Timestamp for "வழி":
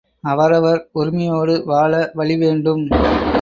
2.15-2.37